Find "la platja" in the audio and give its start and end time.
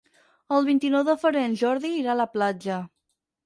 2.25-2.83